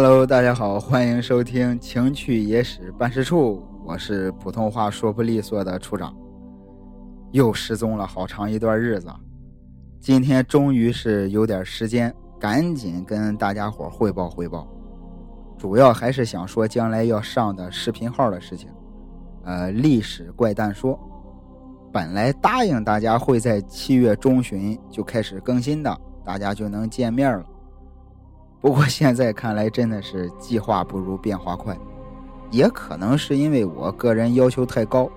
[0.00, 6.16] Hello，大家好，欢迎收听情趣野史办事处，我是普通话说不利索的处长。
[7.32, 9.08] 又失踪了好长一段日子，
[9.98, 14.68] 今天终于是有点时间，赶紧跟大家伙汇报汇报。
[15.58, 18.70] 主要还是想说将来要上的视频号的事情。
[19.42, 20.96] 呃，历史怪诞说，
[21.92, 27.44] 本来答应大家会在七月中旬就开始更新的，大家就能见面了。
[28.60, 31.78] 不过现在看来，真的是计划不如变化快，
[32.50, 35.08] 也可能是因为我个人要求太高。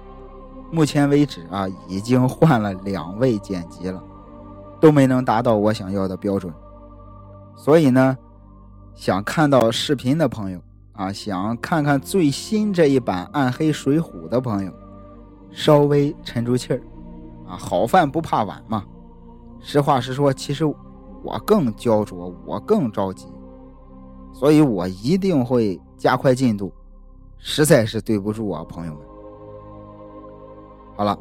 [0.70, 4.02] 目前为止啊，已经换了两位剪辑了，
[4.80, 6.54] 都没能达到我想要的标准。
[7.56, 8.16] 所以呢，
[8.94, 10.62] 想看到视频的朋友
[10.94, 14.72] 啊，想看看最新这一版《暗黑水浒》的朋友，
[15.52, 16.82] 稍微沉住气儿
[17.48, 18.86] 啊，好饭不怕晚嘛。
[19.60, 20.64] 实话实说，其实。
[21.24, 23.28] 我更焦灼，我更着急，
[24.34, 26.72] 所以我一定会加快进度。
[27.38, 29.02] 实在是对不住啊，朋友们。
[30.96, 31.18] 好了，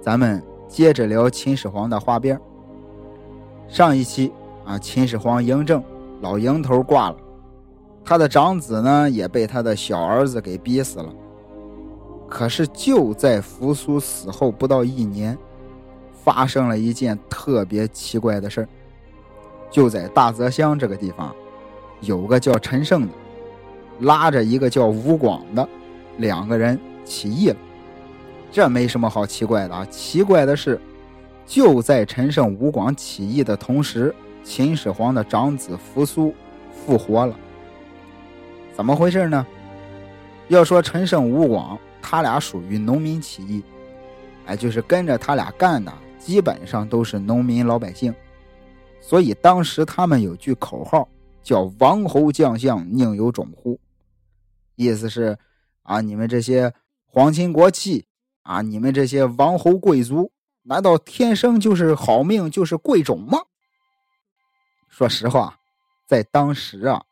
[0.00, 2.40] 咱们接着聊秦始皇的花边。
[3.68, 4.32] 上一期
[4.64, 5.82] 啊，秦始皇嬴政
[6.20, 7.16] 老蝇头挂了，
[8.04, 11.12] 他的长子呢也被他的小儿子给逼死了。
[12.28, 15.36] 可是就在扶苏死后不到一年，
[16.12, 18.68] 发生了一件特别奇怪的事儿。
[19.70, 21.34] 就在大泽乡这个地方，
[22.00, 23.12] 有个叫陈胜的，
[24.00, 25.68] 拉着一个叫吴广的，
[26.18, 27.56] 两个人起义了。
[28.50, 30.80] 这没什么好奇怪的啊，奇怪的是，
[31.46, 34.12] 就在陈胜、吴广起义的同时，
[34.42, 36.34] 秦始皇的长子扶苏
[36.72, 37.36] 复活了。
[38.74, 39.46] 怎么回事呢？
[40.48, 43.62] 要说陈胜、吴广，他俩属于农民起义，
[44.46, 48.12] 哎，就是跟着他俩干的，基本上都是农民老百姓。
[49.00, 51.08] 所以当时他们有句口号，
[51.42, 53.78] 叫“王侯将相宁有种乎”，
[54.76, 55.36] 意思是
[55.82, 56.72] 啊，你们这些
[57.06, 58.06] 皇亲国戚
[58.42, 60.30] 啊，你们这些王侯贵族，
[60.62, 63.38] 难道天生就是好命，就是贵种吗？
[64.88, 65.58] 说实话，
[66.06, 67.02] 在当时啊，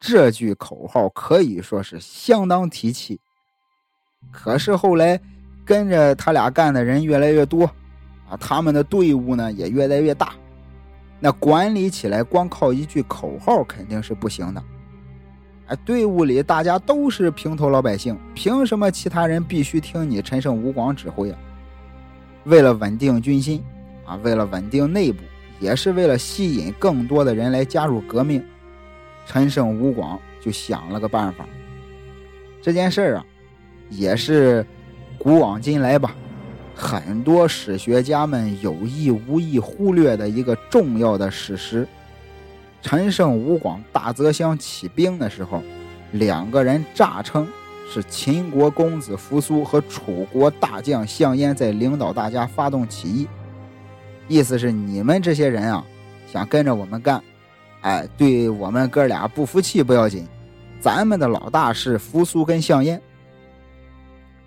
[0.00, 3.20] 这句口号可以说是相当提气。
[4.32, 5.18] 可是后来
[5.64, 7.64] 跟着他俩干的人越来越多，
[8.28, 10.34] 啊，他们的队伍呢也越来越大。
[11.20, 14.62] 那管理起来光靠一句口号肯定是不行的，
[15.66, 21.38] 哎，队伍里大家都是平头老百姓，凭什么其他人必须听你陈胜吴广指挥啊？
[22.44, 23.62] 为了稳定军心，
[24.04, 25.22] 啊，为了稳定内部，
[25.58, 28.42] 也是为了吸引更多的人来加入革命，
[29.26, 31.44] 陈胜吴广就想了个办法。
[32.62, 33.26] 这件事儿啊，
[33.90, 34.64] 也是
[35.18, 36.14] 古往今来吧。
[36.80, 41.88] 很多史学家们有意无意忽略的一个重要的史实：
[42.80, 45.60] 陈胜吴广大泽乡起兵的时候，
[46.12, 47.48] 两个人诈称
[47.92, 53.28] 是秦国公子扶苏和楚国大将项燕在领导大家发动起义，
[54.28, 55.84] 意思是你们这些人啊，
[56.32, 57.20] 想跟着我们干，
[57.80, 60.24] 哎，对我们哥俩不服气不要紧，
[60.80, 63.02] 咱们的老大是扶苏跟项燕。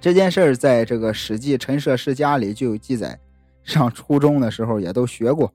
[0.02, 3.20] 这件事儿在这个《史记·陈涉世家》里就有记载，
[3.64, 5.54] 上初中的时候也都学过，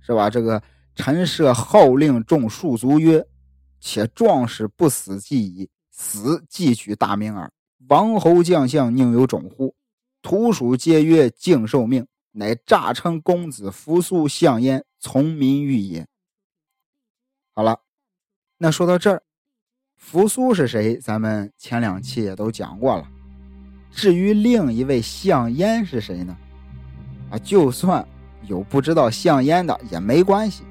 [0.00, 0.30] 是吧？
[0.30, 0.62] 这个
[0.94, 3.26] 陈涉号令众庶族曰
[3.80, 7.50] ：“且壮士不死即已，死即取大名耳。
[7.88, 9.74] 王侯将相宁有种乎？
[10.22, 16.06] 徒属皆曰敬受命，乃诈称公子扶苏、项燕从民欲也。”
[17.52, 17.80] 好了，
[18.58, 19.24] 那说到这儿，
[19.96, 20.98] 扶苏是谁？
[20.98, 23.10] 咱们前两期也都讲过了。
[23.96, 26.36] 至于另一位项燕是谁呢？
[27.30, 28.06] 啊，就算
[28.46, 30.64] 有不知道项燕的也没关系，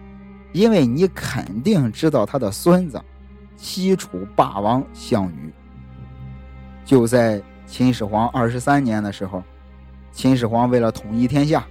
[0.54, 3.02] 因为你肯定知道他的孙子
[3.58, 5.52] 西楚霸王项羽。
[6.86, 9.44] 就在秦始皇二十三年的时候，
[10.12, 11.66] 秦始皇为了统一天下，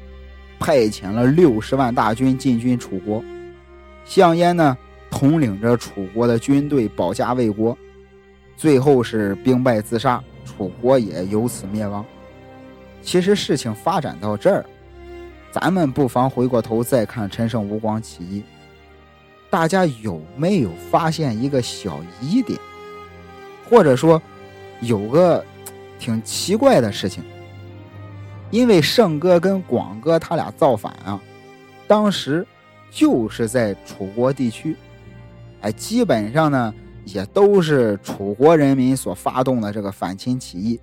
[0.58, 3.22] 派遣了六十万大军进军楚国。
[4.04, 4.76] 项燕呢，
[5.08, 7.78] 统领着楚国的军队保家卫国，
[8.56, 10.20] 最后是兵败自杀。
[10.44, 12.04] 楚国也由此灭亡。
[13.02, 14.64] 其实事情发展到这儿，
[15.52, 18.42] 咱们不妨回过头再看陈胜吴广起义，
[19.50, 22.58] 大家有没有发现一个小疑点？
[23.68, 24.20] 或者说，
[24.80, 25.44] 有个
[25.98, 27.22] 挺奇怪的事情？
[28.50, 31.20] 因为胜哥跟广哥他俩造反啊，
[31.86, 32.46] 当时
[32.90, 34.76] 就是在楚国地区，
[35.62, 36.74] 哎，基本上呢。
[37.04, 40.80] 也都是楚国人民所发动的这个反秦起义。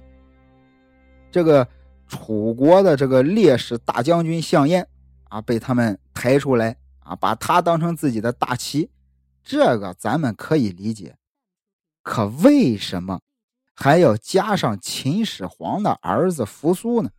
[1.31, 1.68] 这个
[2.07, 4.88] 楚国的这个烈士大将军项燕
[5.29, 8.89] 啊，被他们抬出来啊，把他当成自己的大旗，
[9.44, 11.15] 这个咱们可以理解。
[12.03, 13.21] 可为什么
[13.73, 17.09] 还要加上秦始皇的儿子扶苏呢？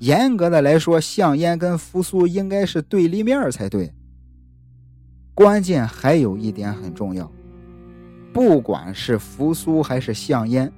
[0.00, 3.94] 严格的来说，项燕跟扶苏应该是对立面才对。
[5.34, 7.30] 关键还有一点很重要，
[8.32, 10.70] 不管是扶苏还是项燕，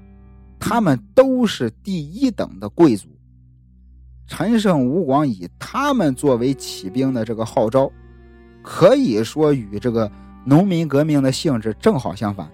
[0.59, 3.09] 他们都是第一等的贵族。
[4.27, 7.91] 陈胜吴广以他们作为起兵的这个号召，
[8.63, 10.11] 可以说与这个
[10.47, 12.51] 农民革命的性质正好相反，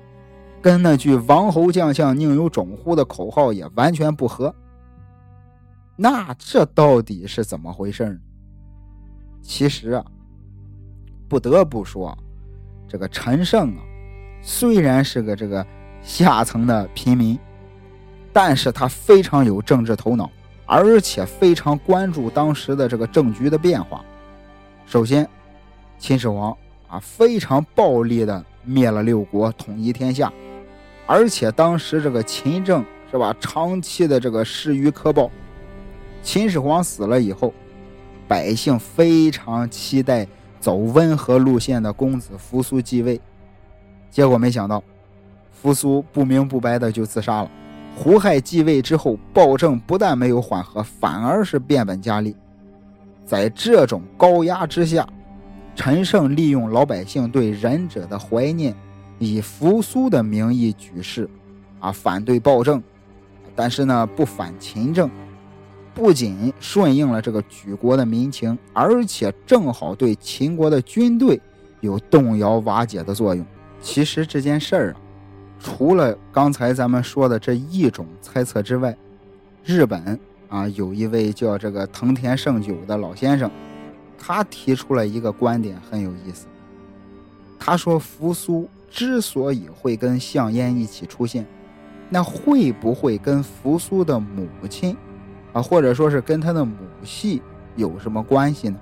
[0.60, 4.52] 跟那句“王侯将相宁有种乎”的口号也完全不合。
[5.96, 8.18] 那这到底是怎么回事呢？
[9.42, 10.04] 其实啊，
[11.30, 12.14] 不得不说，
[12.88, 13.82] 这个陈胜啊，
[14.42, 15.64] 虽然是个这个
[16.02, 17.38] 下层的平民，
[18.32, 20.28] 但是他非常有政治头脑。
[20.72, 24.04] 而且非常关注当时的这个政局的变化。
[24.86, 25.28] 首先，
[25.98, 26.56] 秦始皇
[26.86, 30.32] 啊非常暴力的灭了六国，统一天下。
[31.08, 35.28] 而且当时这个秦政是吧，长期的这个失于苛暴。
[36.22, 37.52] 秦始皇死了以后，
[38.28, 40.24] 百姓非常期待
[40.60, 43.20] 走温和路线的公子扶苏继位。
[44.10, 44.82] 结果没想到，
[45.50, 47.50] 扶苏不明不白的就自杀了。
[47.96, 52.36] 胡亥继位之后，暴政不但没有缓和，反而是变本加厉。
[53.26, 55.06] 在这种高压之下，
[55.74, 58.74] 陈胜利用老百姓对仁者的怀念，
[59.18, 61.28] 以扶苏的名义举事，
[61.78, 62.82] 啊，反对暴政，
[63.54, 65.08] 但是呢，不反秦政，
[66.00, 71.38] 不仅顺应了这个举国的民情，而且正好对秦国的军队
[71.80, 73.44] 有动摇瓦解的作用。
[73.82, 74.96] 其实这件事儿啊。
[75.58, 78.96] 除了刚才咱们说的这一种猜测之外，
[79.62, 80.18] 日本
[80.48, 83.50] 啊有一位叫这个藤田胜久的老先生，
[84.18, 86.46] 他提出了一个观点很有意思。
[87.58, 91.46] 他说，扶苏之所以会跟项燕一起出现，
[92.08, 94.96] 那会不会跟扶苏的母亲
[95.52, 97.42] 啊，或者说是跟他的母系
[97.76, 98.78] 有什么关系呢？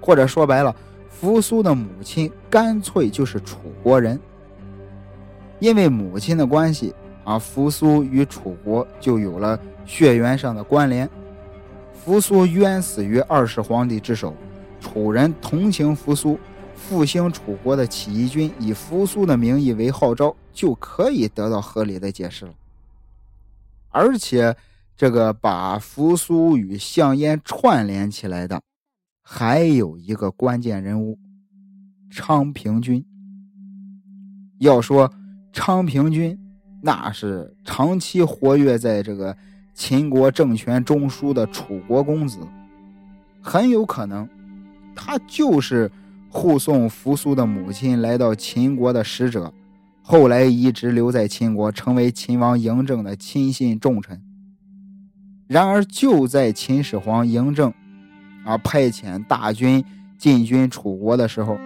[0.00, 0.74] 或者说白了，
[1.08, 4.18] 扶苏的母亲干脆就是楚国人。
[5.58, 11.08] 因为母亲的关系啊，扶苏与楚国就有了血缘上的关联。
[11.92, 14.34] 扶苏冤死于二世皇帝之手，
[14.80, 16.38] 楚人同情扶苏，
[16.74, 22.52] 复兴楚国的起义军以扶苏的名义为号召，就可以得到合理的解释了。
[23.90, 24.56] 而且，
[25.00, 28.60] 这个把扶苏与项燕串联起来的，
[29.22, 31.18] 还有一个关键人物——
[32.12, 33.02] 昌平君。
[34.58, 35.10] 要说。
[35.54, 36.38] 昌平君，
[36.82, 39.36] 那是长期活跃在这个
[39.74, 42.38] 秦国政权中枢的楚国公子，
[43.40, 44.28] 很有可能，
[44.94, 45.90] 他就是
[46.28, 49.52] 护送扶苏的母亲来到秦国的使者，
[50.02, 54.22] 后来一直留在秦国，成为秦王嬴政的亲信重臣。
[55.50, 57.74] 然而，就在秦始皇嬴政
[58.44, 59.84] 啊派遣大军
[60.16, 61.58] 进军楚国的时候。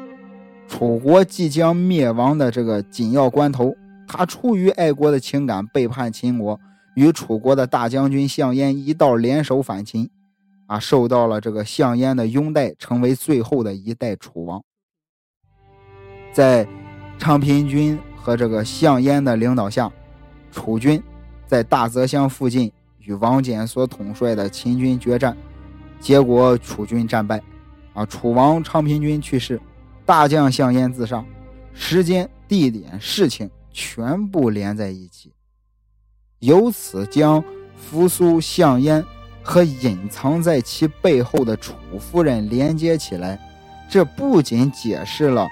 [0.67, 3.77] 楚国即将灭亡的这个紧要关头，
[4.09, 6.59] 他出于爱国的情感背叛秦国，
[6.95, 10.09] 与楚国的大将军项燕一道联手反秦，
[10.67, 14.63] 啊，受到了这个项燕的拥戴，成为最后的一代楚王。
[16.33, 16.67] 在
[17.19, 19.93] 昌平君和这个项燕的领导下，
[20.51, 21.03] 楚军
[21.47, 22.73] 在大泽乡附近
[23.05, 25.37] 与王翦所统帅的秦军决战，
[26.01, 27.41] 结果楚军战败，
[27.93, 29.61] 啊，楚王昌平君去世。
[30.07, 31.25] 大将项燕自杀，
[31.73, 35.33] 时间、地点、事情全部连在一起，
[36.41, 37.43] 由此将
[37.75, 39.03] 扶苏、项燕
[39.43, 43.41] 和隐藏在其背后的楚夫人连接起来。
[43.89, 45.49] 这不仅解释了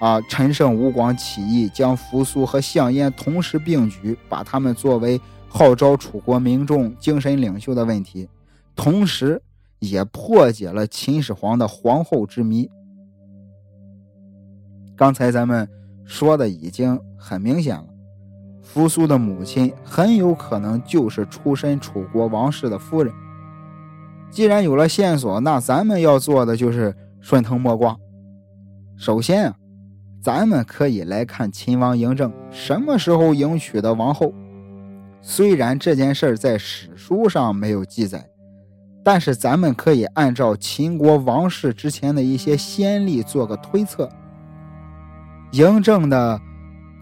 [0.00, 5.20] 啊陈胜吴广起义将扶苏和项燕同时并举，把他们作为
[5.56, 8.28] 号召楚国民众精神领袖的问题，
[8.74, 9.40] 同时
[9.78, 12.68] 也破解了秦始皇的皇后之谜。
[14.94, 15.66] 刚才咱们
[16.04, 17.86] 说的已经很明显了，
[18.60, 23.10] 扶苏的母亲很有可能就是出身楚国王室的夫人。
[24.30, 27.96] 既然有了线索，那咱们要做的就是顺藤摸瓜。
[28.98, 29.56] 首先啊，
[30.20, 34.34] 咱们可以来看秦王嬴政什么时候迎娶的王后。
[35.28, 38.30] 虽然这件事在史书上没有记载，
[39.02, 44.08] 但是咱们可以按照秦国王室之前的一些先例做个推测。
[45.50, 46.40] 嬴政的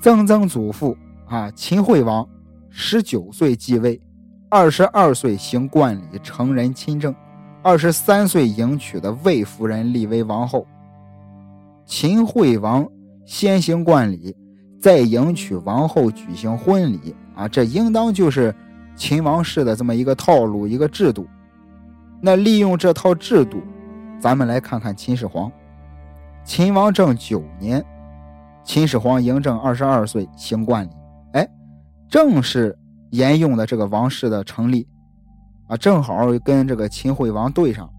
[0.01, 2.27] 曾曾祖父啊，秦惠王，
[2.71, 4.01] 十九岁继位，
[4.49, 7.15] 二十二岁行冠礼，成人亲政，
[7.63, 10.67] 二十三岁迎娶的魏夫人立为王后。
[11.85, 12.89] 秦惠王
[13.27, 14.35] 先行冠礼，
[14.81, 18.55] 再迎娶王后举行婚礼啊，这应当就是
[18.97, 21.27] 秦王室的这么一个套路，一个制度。
[22.21, 23.63] 那利用这套制度，
[24.19, 25.51] 咱们来看看秦始皇。
[26.45, 27.85] 秦王政九年，
[28.63, 30.91] 秦始皇嬴政二十二岁行冠礼，
[31.33, 31.49] 哎，
[32.09, 32.79] 正是
[33.11, 34.87] 沿用的这个王室的成立
[35.69, 37.91] 啊，正好跟这个秦惠王对上。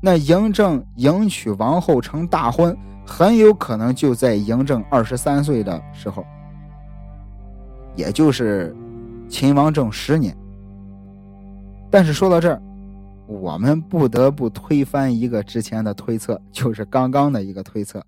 [0.00, 2.76] 那嬴政迎娶王后成大婚，
[3.06, 6.24] 很有可能就在嬴政二十三岁的时候，
[7.94, 8.74] 也就是
[9.28, 10.36] 秦王政十年。
[11.90, 12.62] 但是说到这儿，
[13.26, 18.04] 我们不得不推翻一个之前的推测，就是刚刚的一个推测。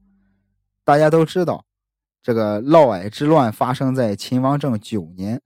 [0.84, 1.64] 大家都知道，
[2.22, 5.40] 这个嫪毐之乱发生在秦王政九年，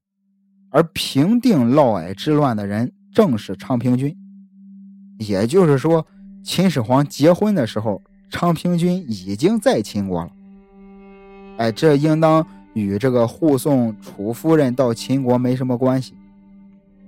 [0.70, 4.16] 而平定嫪毐之乱的人正是昌平君，
[5.18, 6.06] 也就是说。
[6.44, 10.30] 秦始皇结婚的时候，昌平君已经在秦国了。
[11.58, 12.46] 哎，这应当
[12.78, 16.14] 与这个护送楚夫人到秦国没什么关系。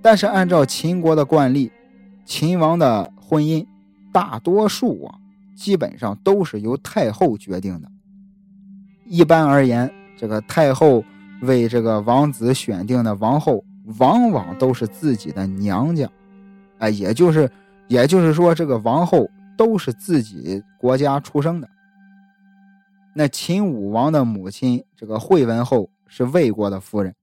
[0.03, 1.71] 但是按照秦国的惯例，
[2.27, 3.65] 秦王的婚姻
[4.13, 5.15] 大多数啊，
[5.57, 7.89] 基本上都是由太后决定的。
[9.07, 11.03] 一般而言，这个太后
[11.43, 13.65] 为这个王子选定的王后，
[13.99, 16.07] 往往都是自己的娘家。
[16.79, 17.51] 哎，也就是。
[17.89, 21.69] 也就是说，这个王后都是自己国家出生的。
[23.15, 27.15] 那秦武王的母亲这个惠文后是魏国的夫人，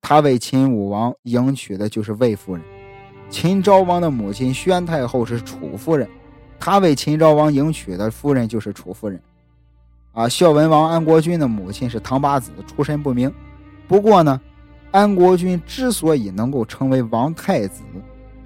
[0.00, 2.62] 她为秦武王迎娶的就是魏夫人。
[3.30, 6.08] 秦昭王的母亲宣太后是楚夫人，
[6.58, 9.20] 她为秦昭王迎娶的夫人就是楚夫人。
[10.12, 13.32] 啊，孝文王安国君的母亲是唐八子，出身不明。
[13.88, 14.40] 不过呢，
[14.90, 17.82] 安国君之所以能够成为王太子。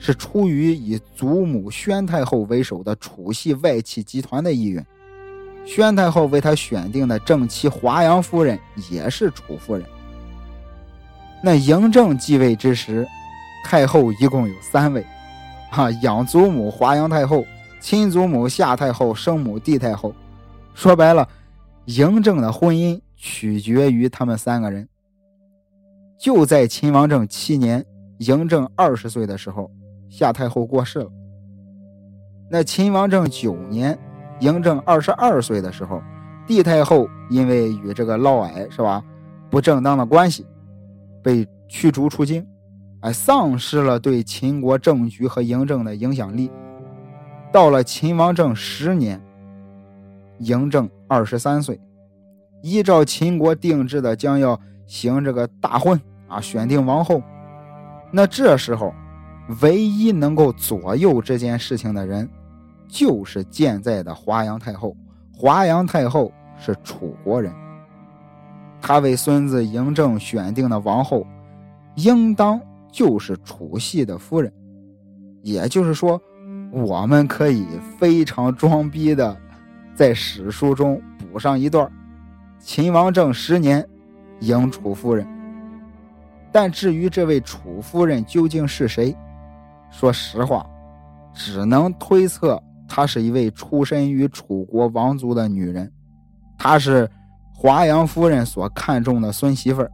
[0.03, 4.85] 是出于以祖母宣太后为首的楚系外戚集团的意愿。
[5.65, 8.59] 宣太后为他选定的正妻华阳夫人
[8.91, 9.85] 也是楚夫人。
[11.43, 13.07] 那嬴政继位之时，
[13.65, 15.05] 太后一共有三位，
[15.71, 17.47] 哈， 养祖母华阳太后、
[17.81, 20.15] 亲祖母夏太后、生母帝太后。
[20.75, 21.29] 说白了，
[21.87, 24.89] 嬴政的婚姻取决于他们三个人。
[26.19, 27.85] 就在秦王政七年，
[28.19, 29.71] 嬴政二十岁的时候。
[30.13, 31.07] 夏太后过世了。
[32.51, 33.97] 那秦王政九年，
[34.41, 36.03] 嬴政二十二岁的时候，
[36.47, 39.05] 帝太后因为与这个嫪毐是吧
[39.51, 40.47] 不正当的关系，
[41.23, 42.47] 被驱逐出京，
[43.01, 46.51] 哎，丧失了对秦国政局和嬴政的影响力。
[47.53, 49.21] 到了秦王政十年，
[50.41, 51.81] 嬴政二十三岁，
[52.63, 57.23] 依照秦国定制的，将要行这个大婚啊，选定王后。
[58.11, 58.93] 那这时候。
[59.63, 62.31] 唯一能够左右这件事情的人，
[62.91, 64.97] 就是健在的华阳太后。
[65.33, 67.51] 华阳太后是楚国人，
[68.83, 71.27] 她为孙子嬴政选定的王后，
[71.95, 72.61] 应当
[72.93, 74.53] 就是楚系的夫人。
[75.43, 76.21] 也就是说，
[76.71, 77.67] 我们可以
[77.99, 79.35] 非常装逼的，
[79.95, 81.91] 在史书中补上一段：
[82.59, 83.83] 秦王政十年，
[84.41, 85.27] 迎楚夫人。
[86.53, 89.17] 但至于这位楚夫人究竟是谁？
[89.91, 90.69] 说实话，
[91.33, 95.89] 只能推测她是一位出身于楚国王族的女人，
[96.59, 97.09] 她是
[97.55, 99.91] 华阳夫人所看中的孙媳妇儿。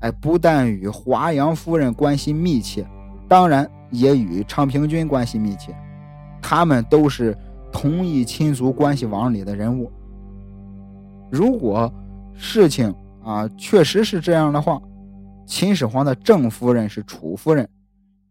[0.00, 2.86] 哎，不但与华阳夫人关系密切，
[3.28, 5.76] 当然也与昌平君关系密切，
[6.40, 7.36] 他们都是
[7.70, 9.92] 同一亲族关系网里的人物。
[11.30, 11.92] 如果
[12.32, 14.80] 事情啊确实是这样的话，
[15.46, 17.68] 秦始皇的正夫人是楚夫人。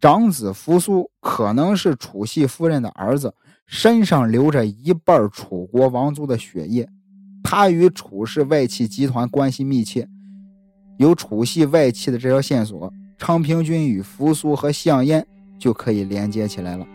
[0.01, 3.31] 长子扶苏可能是楚系夫人的儿子，
[3.69, 6.89] 身上流着一半楚国王族的血液，
[7.43, 10.07] 他与楚氏外戚集团关系密切。
[10.97, 15.23] 有楚系外戚的这条线索，昌平君与扶苏和项燕
[15.59, 16.87] 就可以连接起来了。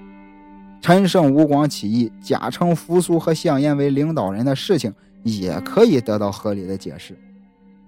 [0.81, 7.17] 陈胜吴广起义，假称扶苏和项燕为领导人的事情，也可以得到合理的解释。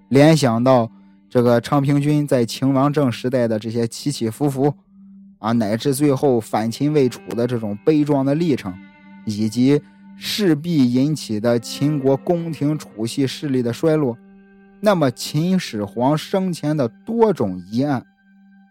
[0.07, 0.89] 联想到
[1.29, 4.73] 这个昌平君在秦王政时代的这些起起伏伏。
[5.39, 8.73] 啊，乃至最后反秦魏楚的这种悲壮的历程，
[9.23, 9.79] 以及
[10.17, 14.17] 势必引起的秦国宫廷楚系势力的衰落，
[14.79, 18.03] 那么秦始皇生前的多种疑案，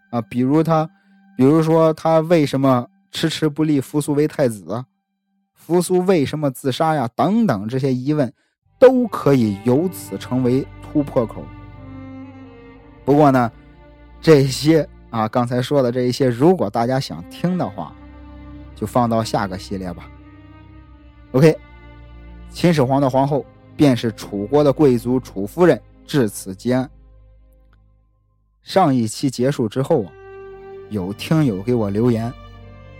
[0.09, 0.89] 啊，比如他，
[1.37, 4.83] 比如说他为什么迟迟不立扶苏为太子？
[5.53, 7.09] 扶苏为什么自杀呀？
[7.15, 8.33] 等等这些疑问，
[8.77, 11.45] 都可以由此成为突破口。
[13.05, 13.49] 不过呢，
[14.19, 14.87] 这些。
[15.09, 17.93] 啊，刚才说的这一些，如果大家想听的话，
[18.75, 20.09] 就放到下个系列吧。
[21.31, 21.57] OK，
[22.49, 23.45] 秦始皇的皇后
[23.75, 26.89] 便是楚国的贵族楚夫人，至此结案。
[28.63, 30.11] 上一期结束之后啊，
[30.89, 32.31] 有听友给我留言，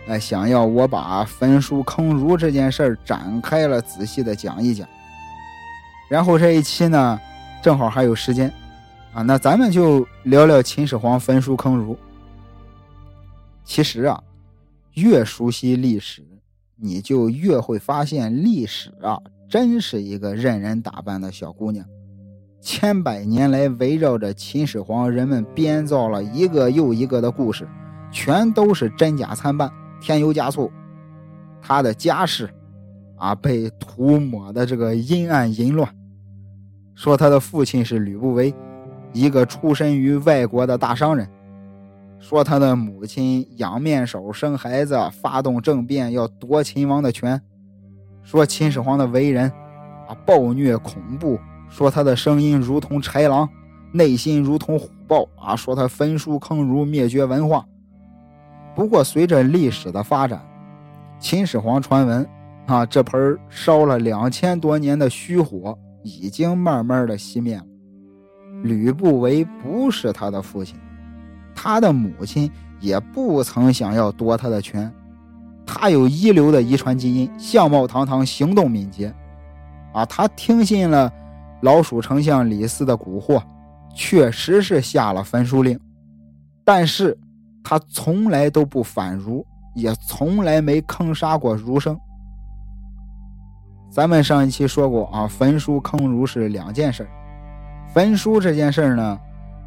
[0.08, 4.88] 哎，想要我把焚书坑儒这件事儿展开了仔细的讲一讲。
[6.10, 7.20] 然后这一期呢，
[7.62, 8.52] 正好还有时间，
[9.18, 11.98] 啊，那咱们就聊聊秦始皇焚书坑儒。
[13.66, 14.22] 其实啊，
[14.94, 16.24] 越熟悉历史，
[16.76, 19.20] 你就越会发现历史啊，
[19.50, 21.84] 真是一个任人打扮的小姑娘。
[22.62, 27.68] 千百年来，围绕着秦始皇，人们编造了一个又一个的故事，
[28.12, 29.68] 全都是真假参半，
[30.00, 30.72] 添油加醋。
[31.60, 32.48] 他的家世
[33.16, 35.92] 啊，被涂抹的这个阴暗淫乱。
[36.94, 38.54] 说他的父亲是吕不韦，
[39.14, 41.28] 一个出身于外国的大商人。
[42.20, 47.40] 说他的母亲养面手生孩子，发动政变要夺秦王的权。
[48.24, 49.52] 说秦始皇的为人
[50.08, 51.40] 啊暴虐恐怖。
[51.70, 53.48] 说他的声音如同豺狼，
[53.92, 55.54] 内心如同虎豹啊！
[55.54, 57.66] 说他焚书坑儒，灭绝文化。
[58.74, 60.42] 不过随着历史的发展，
[61.20, 62.26] 秦始皇传闻
[62.68, 67.64] 啊，这盆烧了两千多年的虚火已经慢慢的熄灭了。
[68.64, 70.76] 吕不韦不是他的父亲，
[71.56, 74.92] 他的母亲也不曾想要夺他的权。
[75.66, 79.14] 他有一流的遗传基因，相貌堂堂，行动敏捷，
[79.94, 81.12] 啊，他听信了。
[81.62, 83.42] 老鼠丞相李斯的蛊惑，
[83.96, 85.80] 确实是下了焚书令，
[86.64, 87.18] 但是
[87.64, 89.44] 他从来都不反儒，
[89.74, 92.00] 也从来没坑杀过儒生。
[93.90, 97.10] 咱们上一期说过啊，焚书坑儒是两件事
[97.98, 99.20] 焚书这件事呢，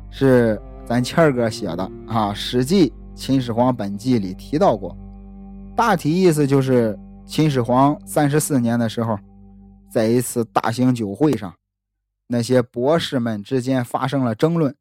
[0.08, 4.96] 是咱谦儿哥写的啊，《史记·秦始皇本纪》里提到过，
[5.74, 9.18] 大体意思就是秦始皇三十四年的时候，
[9.92, 11.52] 在一次大型酒会上。
[12.28, 14.72] 那些博士们之间发生了争论，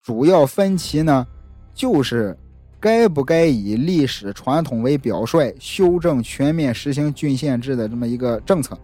[0.00, 1.26] 主要分歧呢，
[1.74, 2.38] 就是
[2.78, 8.78] 该不该以历史传统为表率，修正全面实行郡县制的这么一个政策。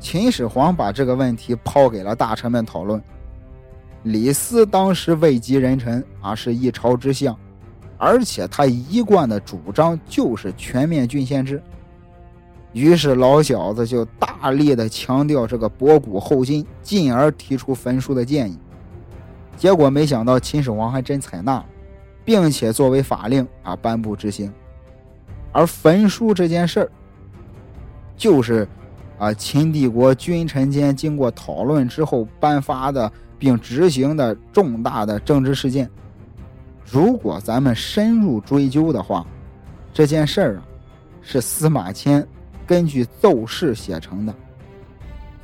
[0.00, 3.00] 秦始皇把这个问题抛给了大臣们讨论。
[4.04, 7.36] 李斯当时位极人臣啊，是一朝之相，
[7.98, 11.62] 而且他一贯的主张就是全面郡县制。
[12.72, 18.58] 于是老小子就大力的强调这个博古后今，进而提出焚书的建议。
[19.56, 21.62] 结果没想到秦始皇还真采纳，
[22.24, 24.50] 并且作为法令啊颁布执行。
[25.52, 26.90] 而焚书这件事儿，
[28.16, 28.66] 就是
[29.20, 35.88] 啊秦帝国君臣间经过讨论之后颁发的并执行的重大的政治事件。
[36.90, 39.24] 如果咱们深入追究的话，
[39.92, 40.62] 这件事儿啊
[41.22, 42.26] 是司马迁。
[42.66, 44.32] 根据奏事写成的《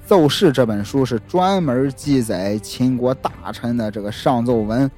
[0.07, 4.89] 奏事》这本书是专门记载秦国大臣的这个上奏文，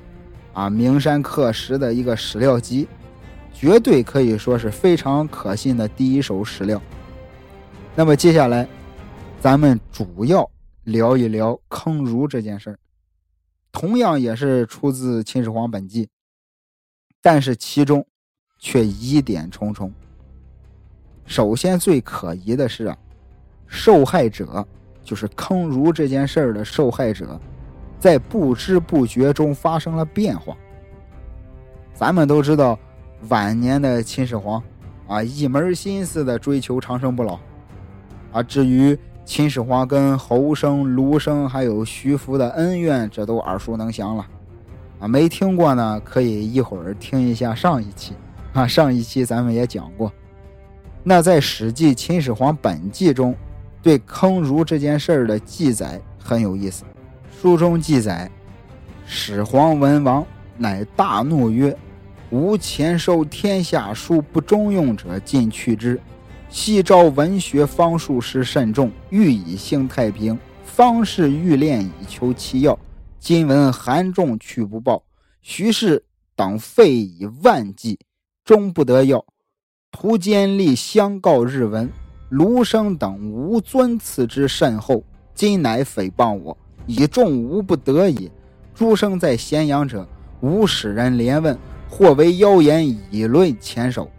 [0.53, 2.87] 啊，名山刻石的一个史料集，
[3.55, 6.79] 绝对可以说是非常可信的第一手史料。
[7.99, 8.65] 那么接下来，
[9.41, 10.49] 咱们主要
[10.85, 12.79] 聊一聊坑儒这件事儿，
[13.73, 16.07] 同样也是出自《秦始皇本纪》，
[17.21, 18.07] 但是其中
[18.57, 19.93] 却疑点重重。
[21.27, 22.97] 首先，最可疑的是啊，
[23.67, 24.65] 受害者
[25.03, 27.37] 就是坑儒这件事儿的受害者，
[27.99, 30.57] 在不知不觉中发生了变化。
[31.95, 32.79] 咱们都知道，
[33.29, 34.63] 晚年的秦始皇
[35.09, 37.41] 啊，一门心思的追求长生不老
[38.33, 38.43] 啊。
[38.43, 44.27] 至于秦始皇跟侯生、卢生还有徐福的恩怨，这都耳熟能详了
[45.01, 45.09] 啊。
[45.09, 48.15] 没听过呢，可以一会儿听一下上一期
[48.53, 50.13] 啊，上一期咱们也讲过。
[51.05, 53.35] 那在《史记·秦始皇本纪》中，
[53.83, 56.85] 对坑儒这件事儿的记载很有意思。
[57.41, 58.31] 书中记载，
[59.07, 61.75] 始皇文王乃大怒曰
[62.31, 65.99] ：“吾前受天下书不中用者，尽去之。
[66.51, 72.79] 昔招文学方术师甚众，欲以兴太平，方士欲练以求其要。
[73.19, 75.03] 今闻韩仲去不报，
[75.43, 76.03] 徐氏
[76.35, 77.99] 等费以万计，
[78.45, 79.25] 终不得要。”
[79.93, 81.91] 徒监立相告日文，
[82.31, 85.03] 卢生等无尊赐之甚厚，
[85.35, 86.57] 今乃诽谤我，
[86.87, 88.31] 以众无不得也。
[88.75, 90.07] 诸生在咸阳者，
[90.41, 91.59] 无使人连问，
[91.91, 94.11] 或为妖言以论前首。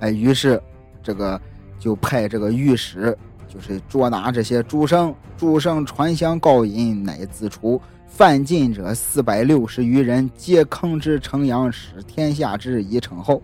[0.00, 0.62] 哎，于是
[1.06, 1.40] 这个
[1.78, 3.16] 就派这个御史，
[3.46, 5.14] 就是捉拿这些诸生。
[5.36, 7.80] 诸生传相告引，乃自除。
[8.08, 13.40] 犯禁者四百六十余人，皆坑之城阳，使天下之以惩后。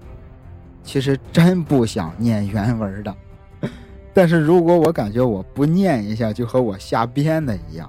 [0.82, 3.14] 其实真不想念原文的，
[4.12, 7.88] 但是如果我感觉我不念一下，就和我瞎编的一样。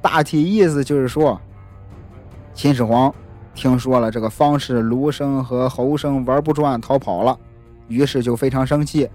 [0.00, 1.40] 大体意思就是说，
[2.54, 3.14] 秦始皇
[3.54, 7.38] 听说了这个方士卢生和侯生玩不转逃跑了，
[7.88, 9.08] 于是就非常生气，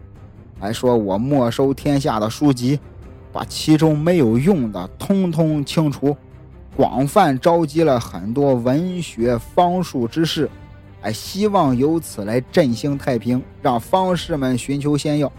[0.59, 2.79] 还说我没收天下的书籍，
[3.31, 6.15] 把其中没有用的通通清除，
[6.75, 10.49] 广泛召集了很多文学方术之士，
[11.01, 15.31] 还希望由此来振兴太平，让方士们寻求仙药。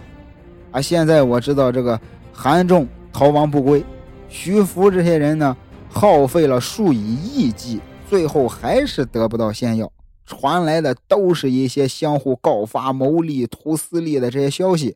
[0.70, 2.00] 啊，现在我知道这个
[2.32, 3.84] 韩仲逃亡不归，
[4.28, 5.56] 徐福这些人呢，
[5.88, 9.90] 耗费了数以亿计，最后还是得不到仙药。
[10.28, 14.94] 传来的都是一些相互告发、谋利、图私利的这些消息。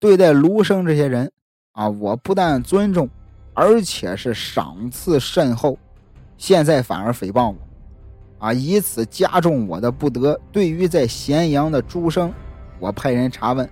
[0.00, 1.30] 对待卢生这些人
[1.72, 3.08] 啊，我不但尊重，
[3.54, 5.78] 而且是赏赐甚厚。
[6.36, 7.56] 现在反而诽谤我，
[8.46, 10.38] 啊，以此加重我的不得。
[10.50, 12.32] 对于在咸阳的诸生，
[12.80, 13.68] 我派人查问。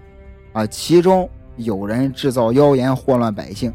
[0.53, 3.73] 啊，其中有人制造谣言祸乱百姓。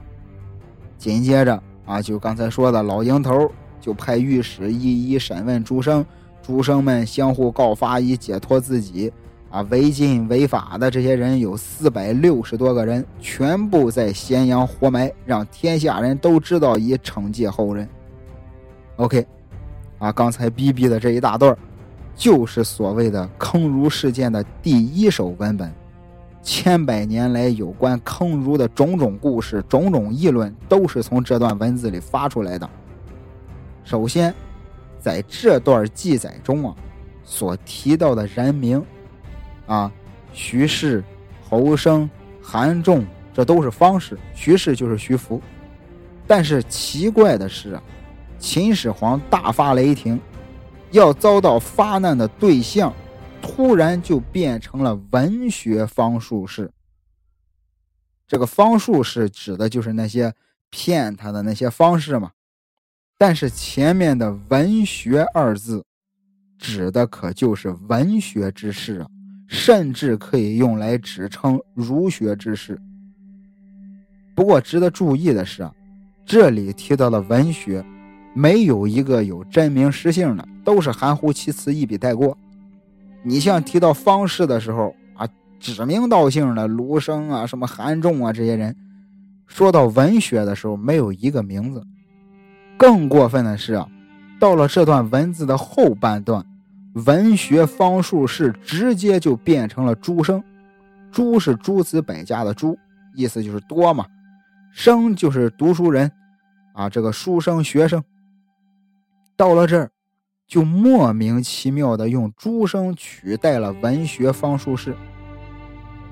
[0.97, 6.03] 紧接着啊，就刚才说的老鹰头就派御史一一审问诸生，
[6.47, 9.11] 诸生们相互告发以解脱自己。
[9.49, 17.87] 啊，违禁违法的这些人有四百六十多个人，全部在咸阳活埋，让天下人都知道以惩戒后人。
[18.97, 19.25] OK，
[19.99, 21.57] 啊，刚才逼逼的这一大段
[22.15, 25.73] 就是所谓的坑儒事件的第一手文本。
[26.41, 32.69] 千百年来，有关坑儒的种种故事、种种议论，都是从这段文字里发出来的。
[33.85, 34.33] 首先，
[34.99, 36.75] 在这段记载中啊，
[37.23, 38.83] 所提到的人名，
[39.65, 39.91] 啊，
[40.33, 41.03] 徐氏、
[41.47, 42.09] 侯生、
[42.41, 44.17] 韩仲，这都是方士。
[44.33, 45.41] 徐氏就是徐福。
[46.25, 47.83] 但是奇怪的是啊，
[48.37, 50.19] 秦始皇大发雷霆，
[50.91, 52.93] 要遭到发难的对象。
[53.39, 56.69] 突然就变成了文学方术士。
[58.27, 60.33] 这个方术士指的就是那些
[60.69, 62.31] 骗他的那些方式嘛。
[63.19, 65.83] 但是前面的文学二字，
[66.59, 69.07] 指的可就是文学之士啊，
[69.47, 72.79] 甚至可以用来指称儒学之士。
[74.35, 75.73] 不过值得注意的是啊，
[76.27, 77.83] 这里提到的文学，
[78.35, 82.37] 没有一个有真名实姓的，都是含糊其辞，一笔带过。
[83.23, 85.27] 你像提到方士的时候啊，
[85.59, 88.75] 指名道姓的卢生啊、什么韩仲啊这些人，
[89.47, 91.83] 说到文学的时候没有一个名字。
[92.77, 93.87] 更过分的是啊，
[94.39, 96.45] 到了这段文字的后半段，
[97.05, 100.43] 文学方术士直接就变成了诸生，
[101.11, 102.77] 诸是诸子百家的诸，
[103.15, 104.05] 意思就是多嘛，
[104.71, 106.11] 生就是读书人
[106.73, 108.03] 啊，这个书生学生。
[109.35, 109.89] 到了这儿。
[110.47, 114.95] 就莫名其妙的用诸生取代了文学方术士，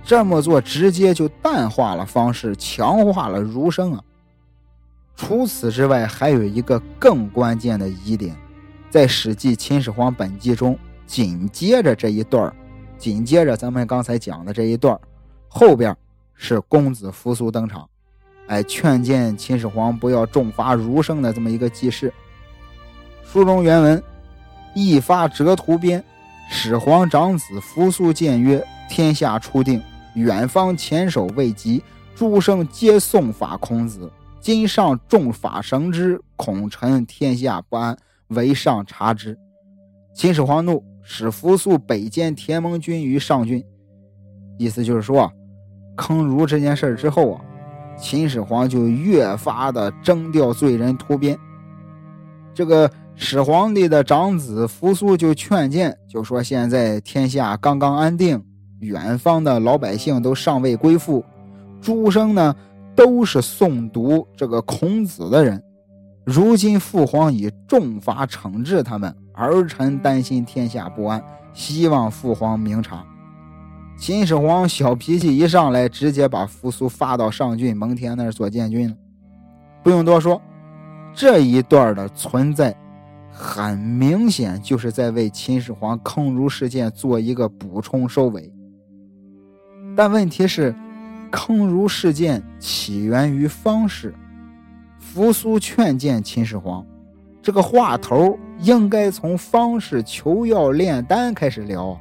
[0.04, 4.04] 这么做直接就淡化了方式，强化了儒生啊。
[5.16, 8.36] 除此之外，还有一个更关键的疑点，
[8.90, 12.54] 在《史记·秦始皇本纪》中，紧接着这一段
[12.98, 15.00] 紧接着咱们刚才讲的这一段
[15.48, 15.96] 后边
[16.34, 17.88] 是公子扶苏登场，
[18.48, 22.14] 哎，劝谏秦始皇不要重罚儒生的这么一个记事。
[23.24, 24.04] 书中原文。
[24.78, 26.04] 一发折图编，
[26.50, 29.82] 始皇长子扶苏谏曰：“天下初定，
[30.16, 31.82] 远方前手未及，
[32.14, 34.12] 诸生皆送法孔子。
[34.46, 39.36] 今上重法绳之，恐臣天下不安，唯上察之。”
[40.14, 43.66] 秦始皇怒，使扶苏北监田蒙君于上郡。
[44.60, 45.34] 意思就是说，
[45.96, 47.42] 坑儒这件事之后啊，
[47.98, 51.36] 秦始皇就越发的征调罪人突边。
[52.54, 52.88] 这个。
[53.18, 58.44] 始皇帝的长子扶苏就劝谏，就说现在天下刚刚安定，
[58.82, 61.24] 远方的老百姓都尚未归附，
[61.80, 62.54] 诸生呢
[62.96, 65.62] 都是诵读这个孔子的人。
[66.26, 73.06] 如今父皇以重罚惩治他们，儿臣担心天下不安，希望父皇明察。
[73.98, 78.96] 秦始皇小脾气一上来，直接把扶苏发到上郡蒙恬那儿做监军了。
[79.84, 80.42] 不用多说，
[81.14, 82.76] 这一段的存在。
[83.38, 88.50] 很明显就是在为秦始皇坑儒事件做一个补充收尾，
[89.94, 90.74] 但问题是，
[91.36, 94.16] 坑儒事件起源于方士，
[94.98, 96.84] 扶苏劝谏秦始皇，
[97.42, 102.00] 这个话头应该从方士求药炼丹开始聊。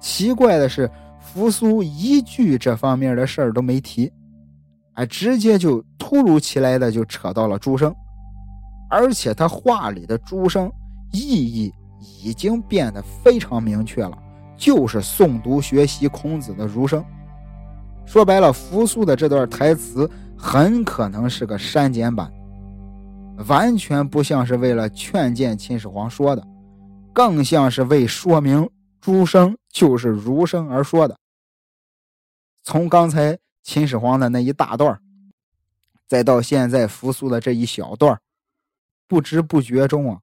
[0.00, 4.12] 奇怪的是，扶苏一句这方面的事儿都没提，
[4.94, 7.94] 哎，直接就突如其来的就扯到了诸生。
[8.90, 10.68] 而且他话里的诸生
[11.12, 11.72] 意义
[12.20, 14.18] 已经变得非常明确了，
[14.56, 17.04] 就是诵读学习孔子的儒生。
[18.08, 22.32] 说白了，扶苏的这段台词很可能是个删减版，
[23.46, 26.42] 完全不像是为了劝谏秦始皇说的，
[27.12, 28.66] 更像是为说明
[28.98, 31.14] 诸生就是儒生而说的。
[32.62, 34.98] 从刚才秦始皇的那一大段
[36.06, 38.18] 再到现在扶苏的这一小段
[39.06, 40.18] 不知不觉中啊，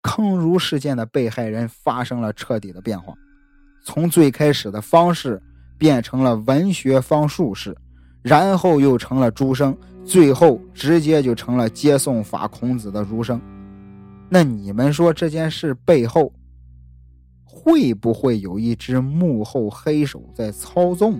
[0.00, 3.12] 坑儒事件的被害人发生了彻底的变化，
[3.84, 5.42] 从最开始的方式。
[5.78, 7.74] 变成了文学方术士，
[8.20, 13.40] 然后又成了诸生，最后直接就成了接送法孔子的儒生。
[14.28, 16.30] 那你们说这件事背后
[17.44, 21.18] 会不会有一只幕后黑手在操纵？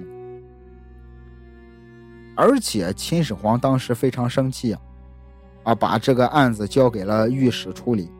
[2.36, 4.80] 而且秦始皇当时非常生气啊，
[5.64, 8.10] 啊，把这个案子交给了御史处理。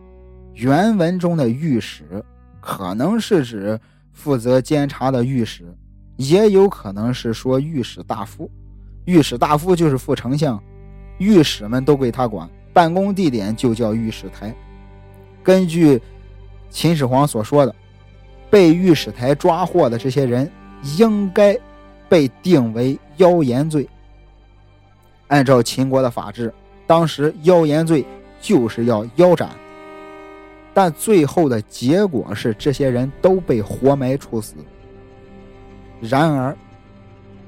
[0.55, 2.25] 原文中的御史
[2.61, 3.79] 可能是指
[4.13, 5.73] 负责监察的御史。
[6.19, 8.51] 也有可能是说御史大夫，
[9.05, 10.61] 御史大夫就是副丞相，
[11.19, 14.53] 御史们都归他管，办公地点就叫御史台。
[15.45, 16.03] 根据
[16.71, 17.73] 秦始皇所说的，
[18.51, 20.51] 被御史台抓获的这些人
[20.99, 21.57] 应该
[22.09, 23.89] 被定为妖言罪。
[25.29, 26.53] 按照秦国的法制，
[26.85, 28.05] 当时妖言罪
[28.41, 29.51] 就是要腰斩，
[30.75, 34.57] 但最后的结果是这些人都被活埋处死。
[36.01, 36.57] 然而，